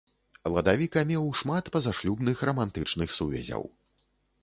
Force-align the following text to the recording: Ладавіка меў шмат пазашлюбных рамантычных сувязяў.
Ладавіка 0.53 1.03
меў 1.11 1.27
шмат 1.41 1.71
пазашлюбных 1.77 2.43
рамантычных 2.53 3.09
сувязяў. 3.19 3.63